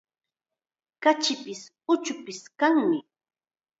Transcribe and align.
Kachipis, 1.03 1.61
uchupis 1.91 2.41
kanmi. 2.59 2.99